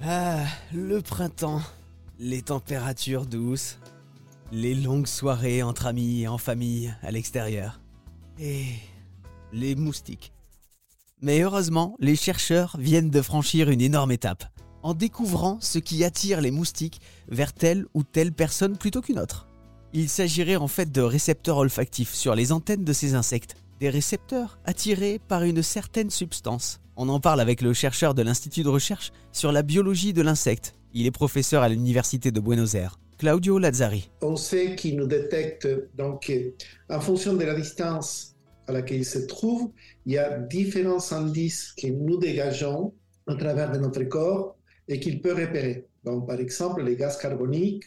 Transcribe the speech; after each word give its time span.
Ah, 0.00 0.44
le 0.72 1.02
printemps, 1.02 1.60
les 2.20 2.42
températures 2.42 3.26
douces, 3.26 3.78
les 4.52 4.76
longues 4.76 5.08
soirées 5.08 5.64
entre 5.64 5.86
amis 5.86 6.22
et 6.22 6.28
en 6.28 6.38
famille 6.38 6.94
à 7.02 7.10
l'extérieur, 7.10 7.80
et 8.38 8.66
les 9.52 9.74
moustiques. 9.74 10.32
Mais 11.20 11.40
heureusement, 11.40 11.96
les 11.98 12.14
chercheurs 12.14 12.76
viennent 12.78 13.10
de 13.10 13.20
franchir 13.20 13.70
une 13.70 13.80
énorme 13.80 14.12
étape, 14.12 14.44
en 14.84 14.94
découvrant 14.94 15.58
ce 15.60 15.80
qui 15.80 16.04
attire 16.04 16.40
les 16.40 16.52
moustiques 16.52 17.00
vers 17.26 17.52
telle 17.52 17.84
ou 17.92 18.04
telle 18.04 18.32
personne 18.32 18.76
plutôt 18.76 19.02
qu'une 19.02 19.18
autre. 19.18 19.48
Il 19.92 20.08
s'agirait 20.08 20.54
en 20.54 20.68
fait 20.68 20.92
de 20.92 21.00
récepteurs 21.00 21.56
olfactifs 21.56 22.14
sur 22.14 22.36
les 22.36 22.52
antennes 22.52 22.84
de 22.84 22.92
ces 22.92 23.14
insectes, 23.14 23.56
des 23.80 23.90
récepteurs 23.90 24.60
attirés 24.64 25.18
par 25.18 25.42
une 25.42 25.62
certaine 25.64 26.10
substance. 26.10 26.78
On 27.00 27.08
en 27.10 27.20
parle 27.20 27.40
avec 27.40 27.62
le 27.62 27.72
chercheur 27.72 28.12
de 28.12 28.22
l'Institut 28.22 28.64
de 28.64 28.68
recherche 28.68 29.12
sur 29.30 29.52
la 29.52 29.62
biologie 29.62 30.12
de 30.12 30.20
l'insecte. 30.20 30.74
Il 30.92 31.06
est 31.06 31.12
professeur 31.12 31.62
à 31.62 31.68
l'Université 31.68 32.32
de 32.32 32.40
Buenos 32.40 32.74
Aires. 32.74 32.98
Claudio 33.18 33.60
Lazzari. 33.60 34.10
On 34.20 34.34
sait 34.34 34.74
qu'il 34.74 34.96
nous 34.96 35.06
détecte, 35.06 35.68
donc, 35.96 36.32
en 36.90 36.98
fonction 36.98 37.34
de 37.34 37.44
la 37.44 37.54
distance 37.54 38.34
à 38.66 38.72
laquelle 38.72 38.98
il 38.98 39.04
se 39.04 39.20
trouve, 39.20 39.70
il 40.06 40.14
y 40.14 40.18
a 40.18 40.40
différents 40.40 41.12
indices 41.12 41.72
que 41.80 41.86
nous 41.86 42.18
dégageons 42.18 42.92
à 43.28 43.36
travers 43.36 43.70
de 43.70 43.78
notre 43.78 44.02
corps 44.02 44.56
et 44.88 44.98
qu'il 44.98 45.22
peut 45.22 45.34
repérer. 45.34 45.86
Par 46.02 46.40
exemple, 46.40 46.82
les 46.82 46.96
gaz 46.96 47.16
carboniques 47.16 47.84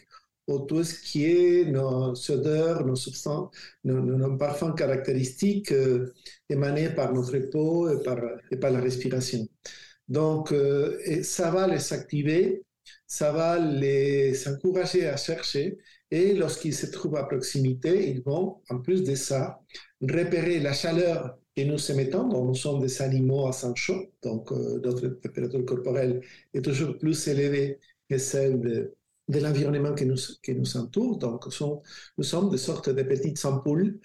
ou 0.48 0.60
tout 0.60 0.84
ce 0.84 0.94
qui 1.00 1.24
est 1.24 1.64
nos 1.66 2.12
odeurs, 2.30 2.84
nos 2.84 2.96
substances, 2.96 3.50
nos, 3.84 4.36
parfums 4.36 4.74
caractéristiques 4.76 5.72
euh, 5.72 6.12
émanés 6.48 6.90
par 6.90 7.12
notre 7.12 7.38
peau 7.50 7.88
et 7.90 8.02
par, 8.02 8.18
et 8.50 8.56
par 8.56 8.70
la 8.70 8.80
respiration. 8.80 9.46
Donc, 10.08 10.52
euh, 10.52 11.22
ça 11.22 11.50
va 11.50 11.66
les 11.66 11.92
activer, 11.92 12.64
ça 13.06 13.32
va 13.32 13.58
les 13.58 14.48
encourager 14.48 15.06
à 15.08 15.16
chercher 15.16 15.78
et 16.10 16.34
lorsqu'ils 16.34 16.74
se 16.74 16.86
trouvent 16.86 17.16
à 17.16 17.24
proximité, 17.24 18.10
ils 18.10 18.22
vont, 18.22 18.60
en 18.68 18.80
plus 18.80 19.02
de 19.02 19.14
ça, 19.14 19.62
repérer 20.02 20.60
la 20.60 20.74
chaleur 20.74 21.38
que 21.56 21.62
nous 21.62 21.90
émettons. 21.90 22.28
Nous 22.28 22.54
sommes 22.54 22.80
des 22.80 23.00
animaux 23.00 23.46
à 23.46 23.52
sang 23.52 23.74
chaud, 23.74 24.12
donc 24.22 24.52
euh, 24.52 24.80
notre 24.84 25.08
température 25.08 25.64
corporelle 25.64 26.20
est 26.52 26.62
toujours 26.62 26.98
plus 26.98 27.28
élevée 27.28 27.78
que 28.10 28.18
celle 28.18 28.60
de, 28.60 28.94
de 29.32 29.40
l'environnement 29.40 29.94
qui 29.94 30.06
nous, 30.06 30.16
qui 30.42 30.54
nous 30.54 30.76
entoure. 30.76 31.18
Donc, 31.18 31.46
nous 32.18 32.24
sommes 32.24 32.50
des 32.50 32.58
sortes 32.58 32.90
de 32.90 33.02
petites 33.02 33.44
ampoules 33.44 33.98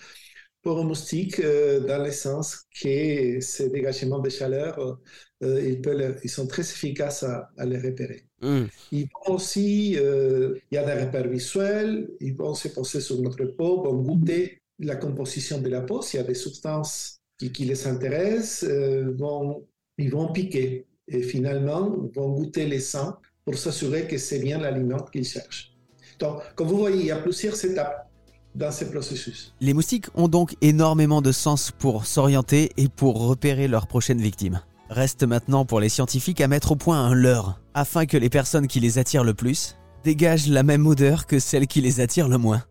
pour 0.67 0.80
un 0.80 0.83
moustique 0.83 1.39
euh, 1.39 1.80
dans 1.80 2.03
le 2.03 2.11
sens 2.11 2.66
que 2.81 3.39
ces 3.39 3.70
dégagements 3.70 4.20
de 4.20 4.30
chaleur, 4.30 5.00
euh, 5.44 5.61
ils, 5.66 5.80
peuvent, 5.80 6.20
ils, 6.23 6.30
sont 6.30 6.45
très 6.45 6.61
efficaces 6.61 7.23
à, 7.23 7.66
les 7.66 7.78
repérer. 7.78 8.25
Mm. 8.42 8.66
Ils 8.92 9.08
vont 9.14 9.36
aussi, 9.36 9.95
euh, 9.98 10.55
il 10.70 10.75
y 10.75 10.78
a 10.78 10.83
des 10.83 11.05
repères 11.05 11.30
visuels, 11.30 12.09
ils 12.20 12.36
vont 12.36 12.53
se 12.53 12.67
poser 12.67 13.00
sur 13.00 13.22
notre 13.22 13.45
peau, 13.45 13.83
vont 13.83 14.02
goûter 14.02 14.61
la 14.80 14.98
composition 14.98 15.61
de 15.61 15.70
la 15.70 15.81
peau, 15.81 16.02
s'il 16.02 16.20
y 16.20 16.23
a 16.23 16.25
des 16.28 16.33
substances 16.33 17.22
qui, 17.38 17.52
qui 17.52 17.64
les 17.64 17.88
intéressent, 17.88 18.70
vont, 19.17 19.66
ils 19.98 20.11
vont 20.11 20.33
piquer 20.33 20.86
et 21.08 21.22
finalement 21.22 21.95
vont 22.14 22.31
goûter 22.31 22.66
les 22.66 22.81
sang 22.81 23.16
pour 23.47 23.57
s'assurer 23.57 24.07
que 24.07 24.17
c'est 24.17 24.39
bien 24.39 24.57
l'aliment 24.57 24.97
qu'ils 25.09 25.23
cherchent. 25.23 25.71
Donc, 26.19 26.41
comme 26.55 26.67
vous 26.67 26.77
voyez, 26.77 26.99
il 26.99 27.05
y 27.05 27.11
a 27.11 27.15
plusieurs 27.15 27.63
étapes 27.63 28.09
dans 28.53 28.73
ce 28.73 28.83
processus. 28.83 29.53
Les 29.61 29.73
moustiques 29.73 30.07
ont 30.15 30.27
donc 30.27 30.57
énormément 30.59 31.21
de 31.21 31.31
sens 31.31 31.71
pour 31.71 32.05
s'orienter 32.05 32.71
et 32.75 32.89
pour 32.89 33.25
repérer 33.25 33.69
leurs 33.69 33.87
prochaines 33.87 34.19
victimes. 34.19 34.59
Reste 34.89 35.23
maintenant 35.23 35.63
pour 35.63 35.79
les 35.79 35.87
scientifiques 35.87 36.41
à 36.41 36.49
mettre 36.49 36.73
au 36.73 36.75
point 36.75 36.99
un 36.99 37.13
leurre, 37.13 37.61
afin 37.73 38.05
que 38.05 38.17
les 38.17 38.29
personnes 38.29 38.67
qui 38.67 38.81
les 38.81 38.99
attirent 38.99 39.23
le 39.23 39.33
plus 39.33 39.77
dégagent 40.03 40.49
la 40.49 40.63
même 40.63 40.85
odeur 40.85 41.25
que 41.25 41.39
celles 41.39 41.67
qui 41.67 41.79
les 41.79 42.01
attirent 42.01 42.27
le 42.27 42.37
moins. 42.37 42.63